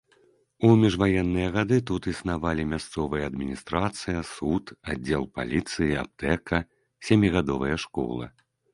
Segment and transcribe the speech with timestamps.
[0.67, 6.57] У міжваенныя гады тут існавалі мясцовая адміністрацыя, суд, аддзел паліцыі, аптэка,
[7.09, 8.25] сямігадовая школа.